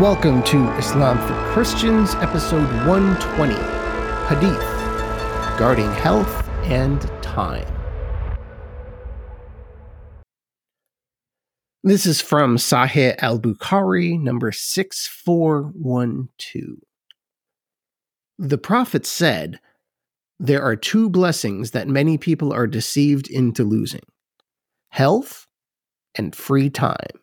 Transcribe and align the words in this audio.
Welcome 0.00 0.42
to 0.44 0.70
Islam 0.78 1.18
for 1.28 1.34
Christians, 1.52 2.14
episode 2.14 2.64
120 2.86 3.52
Hadith 4.34 5.58
Guarding 5.58 5.92
Health 5.92 6.48
and 6.64 7.02
Time. 7.22 7.66
This 11.84 12.06
is 12.06 12.22
from 12.22 12.56
Sahih 12.56 13.14
al 13.18 13.38
Bukhari, 13.38 14.18
number 14.18 14.52
6412. 14.52 16.78
The 18.38 18.56
Prophet 18.56 19.04
said, 19.04 19.60
There 20.38 20.62
are 20.62 20.76
two 20.76 21.10
blessings 21.10 21.72
that 21.72 21.88
many 21.88 22.16
people 22.16 22.54
are 22.54 22.66
deceived 22.66 23.28
into 23.28 23.64
losing 23.64 24.06
health 24.88 25.46
and 26.14 26.34
free 26.34 26.70
time. 26.70 27.20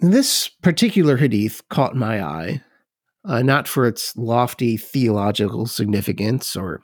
This 0.00 0.48
particular 0.48 1.18
hadith 1.18 1.60
caught 1.68 1.94
my 1.94 2.24
eye, 2.24 2.62
uh, 3.22 3.42
not 3.42 3.68
for 3.68 3.86
its 3.86 4.16
lofty 4.16 4.78
theological 4.78 5.66
significance 5.66 6.56
or 6.56 6.80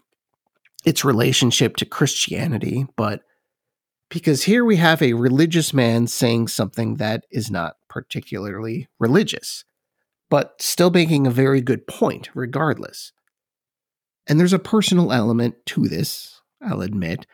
its 0.85 1.03
relationship 1.03 1.77
to 1.77 1.87
Christianity, 1.87 2.85
but 2.95 3.23
because 4.11 4.43
here 4.43 4.67
we 4.67 4.77
have 4.77 5.01
a 5.01 5.15
religious 5.15 5.73
man 5.73 6.07
saying 6.07 6.49
something 6.49 6.97
that 6.97 7.25
is 7.31 7.51
not 7.51 7.77
particularly 7.89 8.87
religious, 9.01 9.65
but 10.29 10.61
still 10.61 10.91
making 10.91 11.27
a 11.27 11.31
very 11.31 11.63
good 11.63 11.87
point 11.87 12.29
regardless. 12.35 13.13
And 14.27 14.39
there's 14.39 14.53
a 14.53 14.59
personal 14.59 15.11
element 15.11 15.55
to 15.67 15.89
this, 15.89 16.43
I'll 16.61 16.83
admit. 16.83 17.27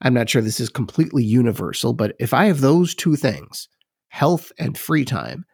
I'm 0.00 0.14
not 0.14 0.30
sure 0.30 0.40
this 0.40 0.60
is 0.60 0.70
completely 0.70 1.24
universal, 1.24 1.92
but 1.92 2.16
if 2.18 2.32
I 2.32 2.46
have 2.46 2.62
those 2.62 2.94
two 2.94 3.16
things, 3.16 3.68
health, 4.16 4.50
and 4.58 4.78
free 4.78 5.04
time, 5.04 5.44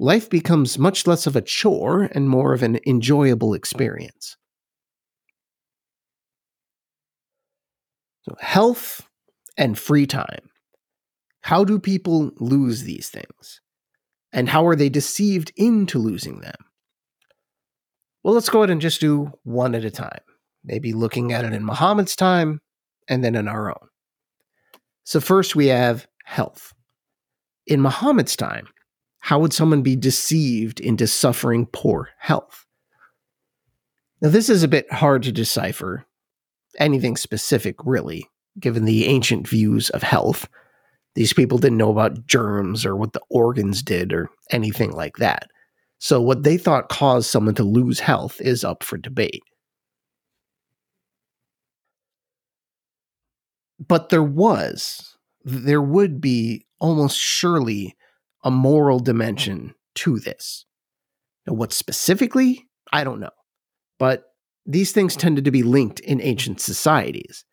life 0.00 0.28
becomes 0.28 0.80
much 0.80 1.06
less 1.06 1.28
of 1.28 1.36
a 1.36 1.40
chore 1.40 2.10
and 2.12 2.28
more 2.28 2.52
of 2.52 2.60
an 2.60 2.76
enjoyable 2.84 3.54
experience. 3.54 4.36
So, 8.22 8.34
health 8.40 9.06
and 9.56 9.78
free 9.78 10.08
time. 10.08 10.50
How 11.42 11.62
do 11.62 11.78
people 11.78 12.32
lose 12.40 12.82
these 12.82 13.10
things? 13.10 13.60
And 14.32 14.48
how 14.48 14.66
are 14.66 14.74
they 14.74 14.88
deceived 14.88 15.52
into 15.54 16.00
losing 16.00 16.40
them? 16.40 16.66
Well, 18.24 18.34
let's 18.34 18.48
go 18.48 18.60
ahead 18.60 18.70
and 18.70 18.80
just 18.80 19.00
do 19.00 19.30
one 19.44 19.76
at 19.76 19.84
a 19.84 19.90
time. 19.92 20.24
Maybe 20.64 20.92
looking 20.92 21.32
at 21.32 21.44
it 21.44 21.52
in 21.52 21.64
Muhammad's 21.64 22.16
time 22.16 22.60
and 23.06 23.22
then 23.22 23.36
in 23.36 23.46
our 23.46 23.68
own. 23.68 23.88
So, 25.04 25.20
first 25.20 25.54
we 25.54 25.68
have 25.68 26.08
health 26.24 26.73
in 27.66 27.80
Muhammad's 27.80 28.36
time, 28.36 28.66
how 29.20 29.38
would 29.38 29.52
someone 29.52 29.82
be 29.82 29.96
deceived 29.96 30.80
into 30.80 31.06
suffering 31.06 31.66
poor 31.66 32.10
health? 32.18 32.66
Now, 34.20 34.30
this 34.30 34.48
is 34.48 34.62
a 34.62 34.68
bit 34.68 34.90
hard 34.92 35.22
to 35.24 35.32
decipher, 35.32 36.04
anything 36.78 37.16
specific, 37.16 37.76
really, 37.84 38.28
given 38.58 38.84
the 38.84 39.06
ancient 39.06 39.48
views 39.48 39.90
of 39.90 40.02
health. 40.02 40.48
These 41.14 41.32
people 41.32 41.58
didn't 41.58 41.78
know 41.78 41.90
about 41.90 42.26
germs 42.26 42.84
or 42.84 42.96
what 42.96 43.12
the 43.12 43.22
organs 43.30 43.82
did 43.82 44.12
or 44.12 44.28
anything 44.50 44.92
like 44.92 45.16
that. 45.16 45.48
So, 45.98 46.20
what 46.20 46.42
they 46.42 46.58
thought 46.58 46.88
caused 46.88 47.30
someone 47.30 47.54
to 47.54 47.64
lose 47.64 48.00
health 48.00 48.40
is 48.40 48.64
up 48.64 48.82
for 48.82 48.98
debate. 48.98 49.42
But 53.78 54.10
there 54.10 54.22
was, 54.22 55.16
there 55.44 55.82
would 55.82 56.20
be 56.20 56.66
almost 56.84 57.18
surely 57.18 57.96
a 58.42 58.50
moral 58.50 59.00
dimension 59.00 59.74
to 59.94 60.18
this. 60.18 60.66
Now, 61.46 61.54
what 61.54 61.72
specifically, 61.72 62.68
I 62.92 63.04
don't 63.04 63.20
know. 63.20 63.30
But 63.98 64.24
these 64.66 64.92
things 64.92 65.16
tended 65.16 65.46
to 65.46 65.50
be 65.50 65.62
linked 65.62 66.00
in 66.00 66.20
ancient 66.20 66.60
societies, 66.60 67.46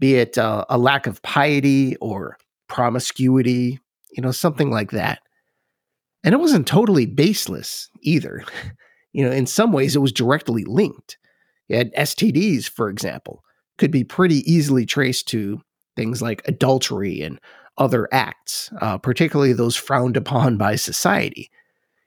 be 0.00 0.16
it 0.16 0.36
uh, 0.36 0.64
a 0.68 0.76
lack 0.76 1.06
of 1.06 1.22
piety 1.22 1.94
or 2.00 2.36
promiscuity, 2.68 3.78
you 4.10 4.20
know, 4.20 4.32
something 4.32 4.72
like 4.72 4.90
that. 4.90 5.20
And 6.24 6.34
it 6.34 6.38
wasn't 6.38 6.66
totally 6.66 7.06
baseless 7.06 7.88
either. 8.02 8.44
you 9.12 9.24
know, 9.24 9.30
in 9.30 9.46
some 9.46 9.70
ways, 9.70 9.94
it 9.94 10.00
was 10.00 10.10
directly 10.10 10.64
linked. 10.64 11.16
You 11.68 11.76
had 11.76 11.94
STDs, 11.94 12.68
for 12.68 12.88
example, 12.88 13.44
could 13.78 13.92
be 13.92 14.02
pretty 14.02 14.38
easily 14.52 14.84
traced 14.84 15.28
to 15.28 15.60
things 15.94 16.20
like 16.20 16.42
adultery 16.48 17.22
and 17.22 17.38
other 17.78 18.08
acts, 18.12 18.70
uh, 18.80 18.98
particularly 18.98 19.52
those 19.52 19.76
frowned 19.76 20.16
upon 20.16 20.56
by 20.56 20.76
society. 20.76 21.50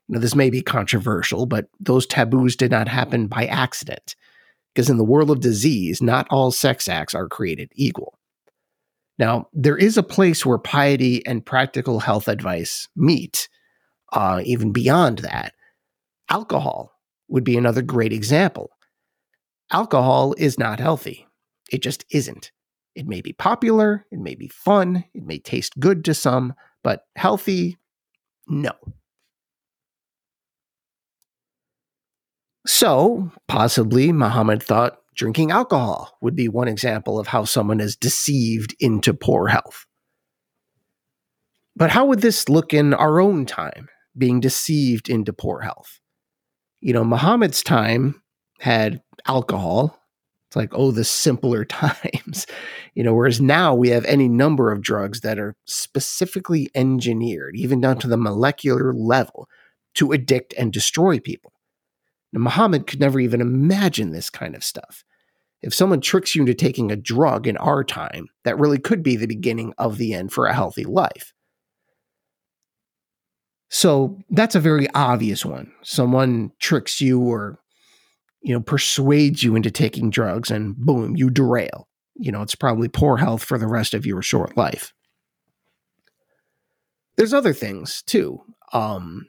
You 0.07 0.15
know, 0.15 0.19
this 0.19 0.35
may 0.35 0.49
be 0.49 0.61
controversial, 0.61 1.45
but 1.45 1.67
those 1.79 2.05
taboos 2.05 2.55
did 2.55 2.71
not 2.71 2.87
happen 2.87 3.27
by 3.27 3.45
accident. 3.45 4.15
Because 4.73 4.89
in 4.89 4.97
the 4.97 5.03
world 5.03 5.31
of 5.31 5.39
disease, 5.39 6.01
not 6.01 6.27
all 6.29 6.51
sex 6.51 6.87
acts 6.87 7.13
are 7.13 7.27
created 7.27 7.71
equal. 7.75 8.17
Now, 9.17 9.47
there 9.51 9.77
is 9.77 9.97
a 9.97 10.03
place 10.03 10.45
where 10.45 10.59
piety 10.59 11.25
and 11.25 11.45
practical 11.45 11.99
health 11.99 12.27
advice 12.27 12.87
meet, 12.95 13.49
uh, 14.13 14.41
even 14.45 14.71
beyond 14.71 15.19
that. 15.19 15.53
Alcohol 16.29 16.91
would 17.27 17.43
be 17.43 17.57
another 17.57 17.81
great 17.81 18.13
example. 18.13 18.69
Alcohol 19.71 20.33
is 20.37 20.59
not 20.59 20.79
healthy, 20.79 21.27
it 21.71 21.81
just 21.81 22.05
isn't. 22.11 22.51
It 22.97 23.05
may 23.05 23.21
be 23.21 23.31
popular, 23.31 24.07
it 24.11 24.17
may 24.17 24.33
be 24.33 24.47
fun, 24.47 25.03
it 25.13 25.23
may 25.23 25.37
taste 25.37 25.79
good 25.79 26.03
to 26.05 26.15
some, 26.15 26.55
but 26.83 27.03
healthy, 27.15 27.77
no. 28.47 28.71
So, 32.65 33.31
possibly 33.47 34.11
Muhammad 34.11 34.63
thought 34.63 34.97
drinking 35.13 35.51
alcohol 35.51 36.17
would 36.21 36.35
be 36.35 36.49
one 36.49 36.67
example 36.67 37.19
of 37.19 37.27
how 37.27 37.43
someone 37.43 37.79
is 37.79 37.95
deceived 37.95 38.75
into 38.79 39.13
poor 39.13 39.47
health. 39.47 39.85
But 41.75 41.91
how 41.91 42.07
would 42.07 42.21
this 42.21 42.49
look 42.49 42.73
in 42.73 42.95
our 42.95 43.21
own 43.21 43.45
time, 43.45 43.89
being 44.17 44.39
deceived 44.39 45.07
into 45.07 45.33
poor 45.33 45.61
health? 45.61 45.99
You 46.79 46.93
know, 46.93 47.03
Muhammad's 47.03 47.61
time 47.61 48.23
had 48.59 49.03
alcohol, 49.27 50.01
it's 50.47 50.55
like, 50.55 50.71
oh, 50.73 50.91
the 50.91 51.03
simpler 51.03 51.65
times, 51.65 52.47
you 52.95 53.03
know, 53.03 53.13
whereas 53.13 53.41
now 53.41 53.75
we 53.75 53.89
have 53.89 54.05
any 54.05 54.29
number 54.29 54.71
of 54.71 54.81
drugs 54.81 55.21
that 55.21 55.37
are 55.39 55.55
specifically 55.65 56.69
engineered, 56.73 57.55
even 57.55 57.81
down 57.81 57.99
to 57.99 58.07
the 58.07 58.17
molecular 58.17 58.93
level, 58.93 59.47
to 59.95 60.13
addict 60.13 60.53
and 60.57 60.71
destroy 60.71 61.19
people. 61.19 61.53
Now, 62.31 62.39
Muhammad 62.41 62.87
could 62.87 62.99
never 62.99 63.19
even 63.19 63.41
imagine 63.41 64.11
this 64.11 64.29
kind 64.29 64.55
of 64.55 64.63
stuff. 64.63 65.03
If 65.61 65.73
someone 65.73 66.01
tricks 66.01 66.35
you 66.35 66.41
into 66.43 66.53
taking 66.53 66.91
a 66.91 66.95
drug 66.95 67.47
in 67.47 67.57
our 67.57 67.83
time, 67.83 68.27
that 68.43 68.59
really 68.59 68.77
could 68.77 69.01
be 69.01 69.15
the 69.15 69.25
beginning 69.25 69.73
of 69.77 69.97
the 69.97 70.13
end 70.13 70.31
for 70.31 70.45
a 70.45 70.53
healthy 70.53 70.83
life. 70.83 71.33
So 73.69 74.19
that's 74.29 74.55
a 74.55 74.61
very 74.61 74.87
obvious 74.93 75.43
one. 75.43 75.73
Someone 75.83 76.51
tricks 76.59 77.01
you 77.01 77.19
or 77.19 77.59
you 78.41 78.53
know, 78.53 78.61
persuades 78.61 79.43
you 79.43 79.55
into 79.55 79.71
taking 79.71 80.09
drugs 80.09 80.51
and 80.51 80.75
boom, 80.75 81.15
you 81.15 81.29
derail. 81.29 81.87
You 82.15 82.31
know, 82.31 82.41
it's 82.41 82.55
probably 82.55 82.87
poor 82.87 83.17
health 83.17 83.43
for 83.43 83.57
the 83.57 83.67
rest 83.67 83.93
of 83.93 84.05
your 84.05 84.21
short 84.21 84.57
life. 84.57 84.93
There's 87.15 87.33
other 87.33 87.53
things 87.53 88.03
too. 88.03 88.39
Um, 88.73 89.25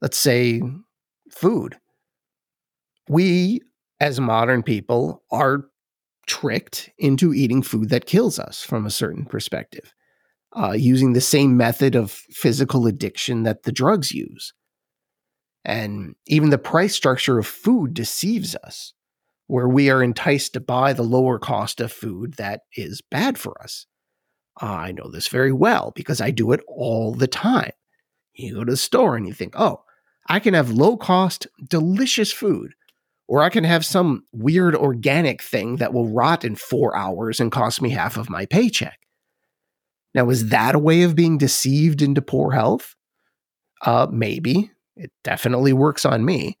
let's 0.00 0.16
say 0.16 0.62
food. 1.30 1.76
We, 3.08 3.60
as 4.00 4.20
modern 4.20 4.62
people, 4.62 5.22
are 5.30 5.66
tricked 6.26 6.90
into 6.98 7.32
eating 7.32 7.62
food 7.62 7.88
that 7.90 8.06
kills 8.06 8.38
us 8.38 8.62
from 8.62 8.84
a 8.84 8.90
certain 8.90 9.24
perspective, 9.24 9.94
uh, 10.56 10.72
using 10.72 11.12
the 11.12 11.20
same 11.20 11.56
method 11.56 11.94
of 11.94 12.10
physical 12.10 12.86
addiction 12.86 13.44
that 13.44 13.62
the 13.62 13.72
drugs 13.72 14.12
use. 14.12 14.52
And 15.66 16.14
even 16.28 16.50
the 16.50 16.58
price 16.58 16.94
structure 16.94 17.40
of 17.40 17.46
food 17.46 17.92
deceives 17.92 18.54
us, 18.54 18.94
where 19.48 19.68
we 19.68 19.90
are 19.90 20.00
enticed 20.00 20.52
to 20.52 20.60
buy 20.60 20.92
the 20.92 21.02
lower 21.02 21.40
cost 21.40 21.80
of 21.80 21.90
food 21.90 22.34
that 22.34 22.60
is 22.76 23.02
bad 23.10 23.36
for 23.36 23.60
us. 23.60 23.86
I 24.58 24.92
know 24.92 25.10
this 25.10 25.26
very 25.26 25.52
well 25.52 25.92
because 25.96 26.20
I 26.20 26.30
do 26.30 26.52
it 26.52 26.60
all 26.68 27.14
the 27.14 27.26
time. 27.26 27.72
You 28.32 28.54
go 28.54 28.64
to 28.64 28.72
the 28.72 28.76
store 28.76 29.16
and 29.16 29.26
you 29.26 29.34
think, 29.34 29.54
oh, 29.58 29.82
I 30.28 30.38
can 30.38 30.54
have 30.54 30.70
low 30.70 30.96
cost, 30.96 31.48
delicious 31.68 32.32
food, 32.32 32.74
or 33.26 33.42
I 33.42 33.48
can 33.48 33.64
have 33.64 33.84
some 33.84 34.22
weird 34.32 34.76
organic 34.76 35.42
thing 35.42 35.76
that 35.76 35.92
will 35.92 36.08
rot 36.08 36.44
in 36.44 36.54
four 36.54 36.96
hours 36.96 37.40
and 37.40 37.50
cost 37.50 37.82
me 37.82 37.90
half 37.90 38.16
of 38.16 38.30
my 38.30 38.46
paycheck. 38.46 39.00
Now, 40.14 40.30
is 40.30 40.50
that 40.50 40.76
a 40.76 40.78
way 40.78 41.02
of 41.02 41.16
being 41.16 41.38
deceived 41.38 42.02
into 42.02 42.22
poor 42.22 42.52
health? 42.52 42.94
Uh, 43.82 44.06
maybe. 44.10 44.70
It 44.96 45.12
definitely 45.22 45.72
works 45.72 46.04
on 46.04 46.24
me. 46.24 46.58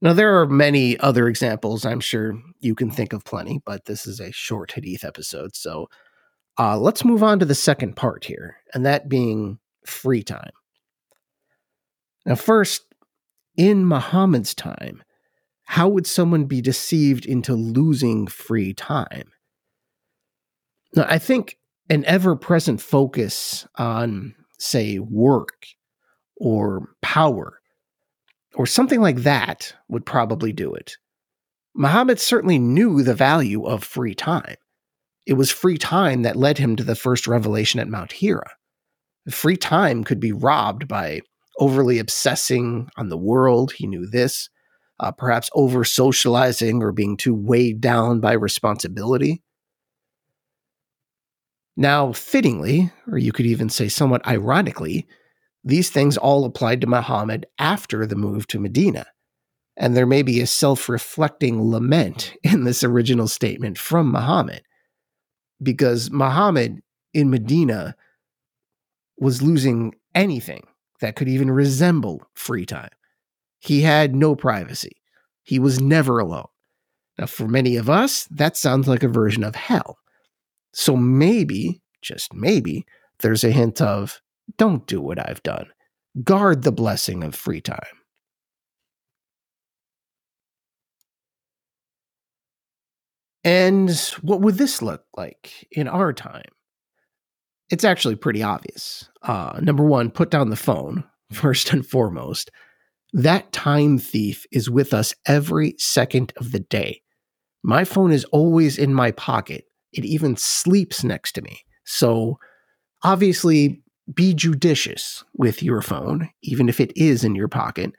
Now, 0.00 0.12
there 0.12 0.40
are 0.40 0.46
many 0.46 0.96
other 0.98 1.26
examples. 1.26 1.84
I'm 1.84 1.98
sure 1.98 2.40
you 2.60 2.76
can 2.76 2.90
think 2.90 3.12
of 3.12 3.24
plenty, 3.24 3.60
but 3.66 3.86
this 3.86 4.06
is 4.06 4.20
a 4.20 4.30
short 4.30 4.70
Hadith 4.70 5.04
episode. 5.04 5.56
So 5.56 5.88
uh, 6.56 6.78
let's 6.78 7.04
move 7.04 7.24
on 7.24 7.40
to 7.40 7.44
the 7.44 7.54
second 7.54 7.96
part 7.96 8.24
here, 8.24 8.58
and 8.72 8.86
that 8.86 9.08
being 9.08 9.58
free 9.84 10.22
time. 10.22 10.52
Now, 12.24 12.36
first, 12.36 12.82
in 13.56 13.84
Muhammad's 13.84 14.54
time, 14.54 15.02
how 15.64 15.88
would 15.88 16.06
someone 16.06 16.44
be 16.44 16.60
deceived 16.60 17.26
into 17.26 17.54
losing 17.54 18.28
free 18.28 18.72
time? 18.74 19.32
Now, 20.94 21.06
I 21.08 21.18
think 21.18 21.57
an 21.90 22.04
ever 22.04 22.36
present 22.36 22.80
focus 22.80 23.66
on, 23.76 24.34
say, 24.58 24.98
work 24.98 25.66
or 26.36 26.90
power 27.02 27.58
or 28.54 28.66
something 28.66 29.00
like 29.00 29.18
that 29.18 29.74
would 29.88 30.04
probably 30.04 30.52
do 30.52 30.74
it. 30.74 30.96
Muhammad 31.74 32.18
certainly 32.18 32.58
knew 32.58 33.02
the 33.02 33.14
value 33.14 33.64
of 33.64 33.84
free 33.84 34.14
time. 34.14 34.56
It 35.26 35.34
was 35.34 35.50
free 35.50 35.78
time 35.78 36.22
that 36.22 36.36
led 36.36 36.58
him 36.58 36.74
to 36.76 36.84
the 36.84 36.94
first 36.96 37.26
revelation 37.26 37.80
at 37.80 37.88
Mount 37.88 38.12
Hira. 38.12 38.50
Free 39.30 39.56
time 39.56 40.04
could 40.04 40.20
be 40.20 40.32
robbed 40.32 40.88
by 40.88 41.20
overly 41.58 41.98
obsessing 41.98 42.88
on 42.96 43.10
the 43.10 43.18
world. 43.18 43.72
He 43.72 43.86
knew 43.86 44.06
this. 44.06 44.48
Uh, 45.00 45.12
perhaps 45.12 45.48
over 45.54 45.84
socializing 45.84 46.82
or 46.82 46.90
being 46.90 47.16
too 47.16 47.34
weighed 47.34 47.80
down 47.80 48.20
by 48.20 48.32
responsibility. 48.32 49.42
Now, 51.80 52.10
fittingly, 52.10 52.90
or 53.06 53.18
you 53.18 53.30
could 53.30 53.46
even 53.46 53.68
say 53.68 53.86
somewhat 53.86 54.26
ironically, 54.26 55.06
these 55.62 55.90
things 55.90 56.16
all 56.16 56.44
applied 56.44 56.80
to 56.80 56.88
Muhammad 56.88 57.46
after 57.56 58.04
the 58.04 58.16
move 58.16 58.48
to 58.48 58.58
Medina. 58.58 59.06
And 59.76 59.96
there 59.96 60.04
may 60.04 60.22
be 60.22 60.40
a 60.40 60.46
self 60.48 60.88
reflecting 60.88 61.70
lament 61.70 62.34
in 62.42 62.64
this 62.64 62.82
original 62.82 63.28
statement 63.28 63.78
from 63.78 64.10
Muhammad, 64.10 64.62
because 65.62 66.10
Muhammad 66.10 66.82
in 67.14 67.30
Medina 67.30 67.94
was 69.16 69.40
losing 69.40 69.94
anything 70.16 70.66
that 71.00 71.14
could 71.14 71.28
even 71.28 71.48
resemble 71.48 72.26
free 72.34 72.66
time. 72.66 72.90
He 73.60 73.82
had 73.82 74.16
no 74.16 74.34
privacy. 74.34 74.96
He 75.44 75.60
was 75.60 75.80
never 75.80 76.18
alone. 76.18 76.48
Now, 77.20 77.26
for 77.26 77.46
many 77.46 77.76
of 77.76 77.88
us, 77.88 78.24
that 78.32 78.56
sounds 78.56 78.88
like 78.88 79.04
a 79.04 79.08
version 79.08 79.44
of 79.44 79.54
hell. 79.54 79.98
So 80.78 80.96
maybe, 80.96 81.82
just 82.02 82.32
maybe, 82.32 82.86
there's 83.18 83.42
a 83.42 83.50
hint 83.50 83.80
of 83.80 84.22
don't 84.58 84.86
do 84.86 85.00
what 85.00 85.18
I've 85.18 85.42
done. 85.42 85.66
Guard 86.22 86.62
the 86.62 86.70
blessing 86.70 87.24
of 87.24 87.34
free 87.34 87.60
time. 87.60 87.80
And 93.42 93.90
what 94.22 94.40
would 94.40 94.54
this 94.54 94.80
look 94.80 95.02
like 95.16 95.66
in 95.72 95.88
our 95.88 96.12
time? 96.12 96.52
It's 97.70 97.84
actually 97.84 98.14
pretty 98.14 98.44
obvious. 98.44 99.10
Uh, 99.22 99.58
number 99.60 99.84
one, 99.84 100.12
put 100.12 100.30
down 100.30 100.50
the 100.50 100.54
phone, 100.56 101.02
first 101.32 101.72
and 101.72 101.84
foremost. 101.84 102.52
That 103.12 103.50
time 103.50 103.98
thief 103.98 104.46
is 104.52 104.70
with 104.70 104.94
us 104.94 105.12
every 105.26 105.74
second 105.76 106.32
of 106.36 106.52
the 106.52 106.60
day. 106.60 107.02
My 107.64 107.82
phone 107.82 108.12
is 108.12 108.24
always 108.26 108.78
in 108.78 108.94
my 108.94 109.10
pocket. 109.10 109.67
It 109.92 110.04
even 110.04 110.36
sleeps 110.36 111.04
next 111.04 111.32
to 111.32 111.42
me. 111.42 111.60
So, 111.84 112.38
obviously, 113.02 113.82
be 114.12 114.34
judicious 114.34 115.24
with 115.34 115.62
your 115.62 115.82
phone, 115.82 116.30
even 116.42 116.68
if 116.68 116.80
it 116.80 116.96
is 116.96 117.24
in 117.24 117.34
your 117.34 117.48
pocket. 117.48 117.92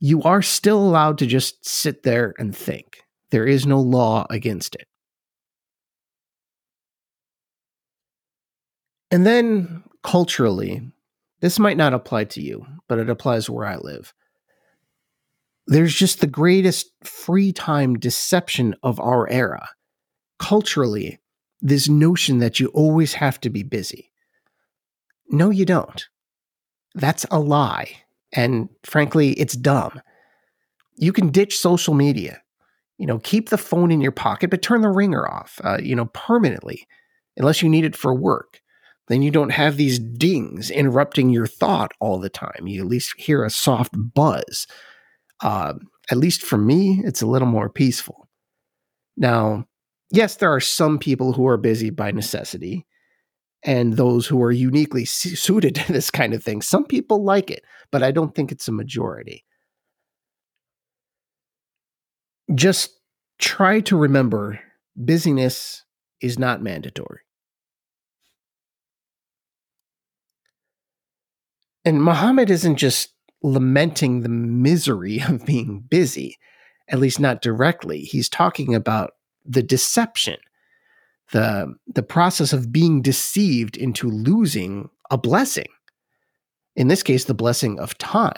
You 0.00 0.22
are 0.22 0.42
still 0.42 0.78
allowed 0.78 1.18
to 1.18 1.26
just 1.26 1.66
sit 1.66 2.02
there 2.02 2.34
and 2.38 2.56
think. 2.56 3.02
There 3.30 3.46
is 3.46 3.66
no 3.66 3.80
law 3.80 4.26
against 4.30 4.74
it. 4.74 4.86
And 9.10 9.26
then 9.26 9.84
culturally, 10.02 10.92
this 11.40 11.58
might 11.58 11.76
not 11.76 11.94
apply 11.94 12.24
to 12.24 12.42
you, 12.42 12.66
but 12.88 12.98
it 12.98 13.10
applies 13.10 13.48
where 13.48 13.66
I 13.66 13.76
live. 13.76 14.12
There's 15.66 15.94
just 15.94 16.20
the 16.20 16.26
greatest 16.26 16.90
free 17.04 17.52
time 17.52 17.98
deception 17.98 18.74
of 18.82 18.98
our 19.00 19.28
era. 19.28 19.68
Culturally, 20.38 21.18
this 21.60 21.88
notion 21.88 22.38
that 22.38 22.60
you 22.60 22.68
always 22.68 23.14
have 23.14 23.40
to 23.40 23.50
be 23.50 23.62
busy. 23.62 24.12
No, 25.30 25.50
you 25.50 25.64
don't. 25.64 26.06
That's 26.94 27.26
a 27.30 27.38
lie. 27.38 27.90
And 28.32 28.68
frankly, 28.84 29.32
it's 29.32 29.56
dumb. 29.56 30.00
You 30.96 31.12
can 31.12 31.30
ditch 31.30 31.58
social 31.58 31.94
media. 31.94 32.42
You 32.98 33.06
know, 33.06 33.18
keep 33.18 33.48
the 33.48 33.58
phone 33.58 33.92
in 33.92 34.00
your 34.00 34.12
pocket, 34.12 34.50
but 34.50 34.62
turn 34.62 34.80
the 34.80 34.88
ringer 34.88 35.28
off, 35.28 35.60
uh, 35.62 35.78
you 35.80 35.94
know, 35.94 36.06
permanently, 36.06 36.86
unless 37.36 37.62
you 37.62 37.68
need 37.68 37.84
it 37.84 37.94
for 37.94 38.14
work 38.14 38.60
then 39.08 39.22
you 39.22 39.30
don't 39.30 39.50
have 39.50 39.76
these 39.76 39.98
dings 39.98 40.70
interrupting 40.70 41.30
your 41.30 41.46
thought 41.46 41.92
all 41.98 42.18
the 42.18 42.28
time. 42.28 42.66
You 42.66 42.82
at 42.82 42.88
least 42.88 43.14
hear 43.18 43.42
a 43.42 43.50
soft 43.50 43.92
buzz. 43.96 44.66
Uh, 45.40 45.74
at 46.10 46.18
least 46.18 46.42
for 46.42 46.58
me, 46.58 47.02
it's 47.04 47.22
a 47.22 47.26
little 47.26 47.48
more 47.48 47.68
peaceful. 47.68 48.28
Now, 49.16 49.66
yes, 50.10 50.36
there 50.36 50.52
are 50.52 50.60
some 50.60 50.98
people 50.98 51.32
who 51.32 51.46
are 51.46 51.56
busy 51.56 51.90
by 51.90 52.10
necessity 52.10 52.86
and 53.62 53.94
those 53.94 54.26
who 54.26 54.42
are 54.42 54.52
uniquely 54.52 55.04
suited 55.04 55.74
to 55.76 55.92
this 55.92 56.10
kind 56.10 56.34
of 56.34 56.42
thing. 56.42 56.62
Some 56.62 56.84
people 56.84 57.24
like 57.24 57.50
it, 57.50 57.64
but 57.90 58.02
I 58.02 58.10
don't 58.10 58.34
think 58.34 58.52
it's 58.52 58.68
a 58.68 58.72
majority. 58.72 59.44
Just 62.54 62.90
try 63.38 63.80
to 63.80 63.96
remember 63.96 64.60
busyness 64.96 65.84
is 66.20 66.38
not 66.38 66.62
mandatory. 66.62 67.20
And 71.84 72.02
Muhammad 72.02 72.50
isn't 72.50 72.76
just 72.76 73.14
lamenting 73.42 74.22
the 74.22 74.28
misery 74.28 75.20
of 75.28 75.46
being 75.46 75.80
busy, 75.88 76.36
at 76.88 76.98
least 76.98 77.20
not 77.20 77.42
directly. 77.42 78.00
He's 78.00 78.28
talking 78.28 78.74
about 78.74 79.12
the 79.44 79.62
deception, 79.62 80.36
the, 81.32 81.74
the 81.86 82.02
process 82.02 82.52
of 82.52 82.72
being 82.72 83.02
deceived 83.02 83.76
into 83.76 84.08
losing 84.08 84.88
a 85.10 85.18
blessing. 85.18 85.68
In 86.76 86.88
this 86.88 87.02
case, 87.02 87.24
the 87.24 87.34
blessing 87.34 87.78
of 87.78 87.98
time. 87.98 88.36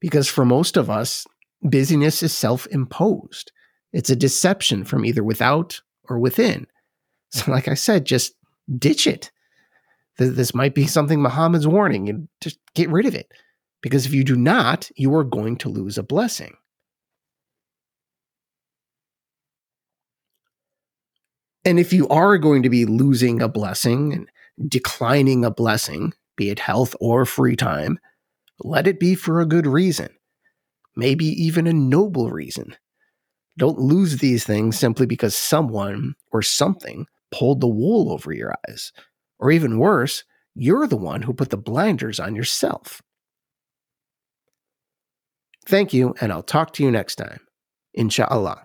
Because 0.00 0.28
for 0.28 0.44
most 0.44 0.76
of 0.76 0.90
us, 0.90 1.26
busyness 1.62 2.22
is 2.22 2.36
self 2.36 2.66
imposed, 2.68 3.52
it's 3.92 4.10
a 4.10 4.16
deception 4.16 4.84
from 4.84 5.04
either 5.04 5.22
without 5.22 5.80
or 6.08 6.18
within. 6.18 6.66
So, 7.30 7.50
like 7.50 7.68
I 7.68 7.74
said, 7.74 8.04
just 8.04 8.34
ditch 8.78 9.06
it 9.06 9.30
this 10.16 10.54
might 10.54 10.74
be 10.74 10.86
something 10.86 11.20
Muhammad's 11.20 11.66
warning 11.66 12.08
and 12.08 12.28
just 12.40 12.58
get 12.74 12.88
rid 12.90 13.06
of 13.06 13.14
it. 13.14 13.30
Because 13.82 14.06
if 14.06 14.14
you 14.14 14.24
do 14.24 14.36
not, 14.36 14.90
you 14.96 15.14
are 15.14 15.24
going 15.24 15.56
to 15.56 15.68
lose 15.68 15.98
a 15.98 16.02
blessing. 16.02 16.56
And 21.64 21.80
if 21.80 21.92
you 21.92 22.06
are 22.08 22.36
going 22.38 22.62
to 22.62 22.70
be 22.70 22.84
losing 22.84 23.40
a 23.40 23.48
blessing 23.48 24.12
and 24.12 24.28
declining 24.70 25.44
a 25.44 25.50
blessing, 25.50 26.12
be 26.36 26.50
it 26.50 26.58
health 26.58 26.94
or 27.00 27.24
free 27.24 27.56
time, 27.56 27.98
let 28.60 28.86
it 28.86 29.00
be 29.00 29.14
for 29.14 29.40
a 29.40 29.46
good 29.46 29.66
reason, 29.66 30.10
maybe 30.96 31.24
even 31.26 31.66
a 31.66 31.72
noble 31.72 32.30
reason. 32.30 32.76
Don't 33.56 33.78
lose 33.78 34.18
these 34.18 34.44
things 34.44 34.78
simply 34.78 35.06
because 35.06 35.34
someone 35.36 36.14
or 36.32 36.42
something 36.42 37.06
pulled 37.30 37.60
the 37.60 37.68
wool 37.68 38.12
over 38.12 38.32
your 38.32 38.54
eyes 38.68 38.92
or 39.38 39.50
even 39.50 39.78
worse, 39.78 40.24
you're 40.54 40.86
the 40.86 40.96
one 40.96 41.22
who 41.22 41.32
put 41.32 41.50
the 41.50 41.56
blinders 41.56 42.20
on 42.20 42.36
yourself. 42.36 43.02
Thank 45.66 45.94
you, 45.94 46.14
and 46.20 46.30
I'll 46.30 46.42
talk 46.42 46.72
to 46.74 46.82
you 46.82 46.90
next 46.90 47.16
time. 47.16 47.40
Insha'Allah. 47.98 48.64